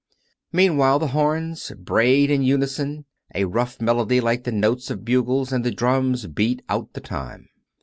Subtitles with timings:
[0.51, 3.05] Meanwhile, the horns brayed in unison,
[3.35, 7.47] a rough melody like the notes of bugles, and the drums beat out the time.